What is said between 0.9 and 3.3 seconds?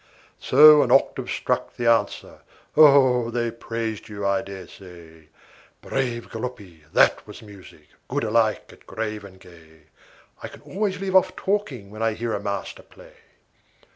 octave struck the answer. Oh,